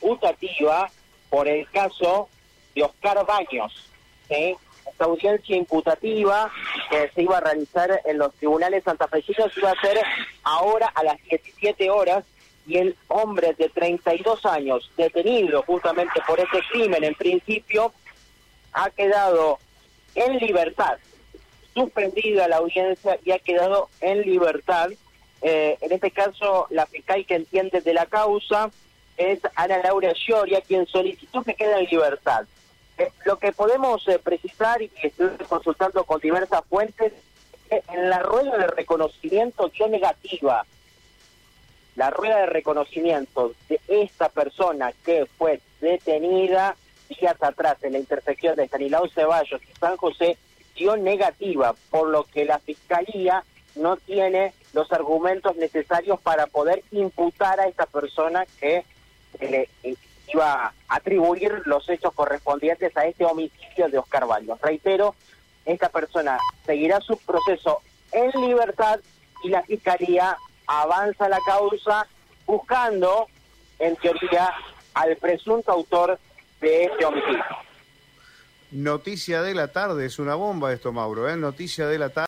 [0.00, 0.90] imputativa
[1.30, 2.28] por el caso
[2.74, 3.90] de Oscar Baños.
[4.28, 6.50] Esta audiencia imputativa
[6.90, 10.00] que se iba a realizar en los tribunales santafesinos iba a ser
[10.42, 12.24] ahora a las 17 horas
[12.66, 17.92] y el hombre de 32 años detenido justamente por ese crimen en principio
[18.72, 19.58] ha quedado
[20.14, 20.98] en libertad,
[21.74, 24.90] suspendida la audiencia y ha quedado en libertad.
[25.42, 28.70] Eh, en este caso, la fiscal que entiende de la causa
[29.16, 32.46] es Ana Laura Lloria, quien solicitó que quede en libertad.
[32.98, 37.12] Eh, lo que podemos eh, precisar y que estoy consultando con diversas fuentes,
[37.70, 40.64] en la rueda de reconocimiento dio negativa.
[41.96, 46.76] La rueda de reconocimiento de esta persona que fue detenida
[47.08, 50.36] días atrás en la intersección de Sanilao Ceballos y San José
[50.74, 53.44] dio negativa, por lo que la Fiscalía
[53.76, 58.84] no tiene los argumentos necesarios para poder imputar a esta persona que
[59.40, 59.68] le
[60.32, 64.60] iba a atribuir los hechos correspondientes a este homicidio de Oscar Baños.
[64.60, 65.14] Reitero,
[65.64, 67.80] esta persona seguirá su proceso
[68.12, 69.00] en libertad
[69.42, 72.06] y la Fiscalía avanza la causa
[72.46, 73.26] buscando,
[73.78, 74.50] en teoría,
[74.94, 76.18] al presunto autor
[76.60, 77.44] de este homicidio.
[78.70, 81.36] Noticia de la tarde, es una bomba esto, Mauro, ¿eh?
[81.36, 82.14] Noticia de la tarde.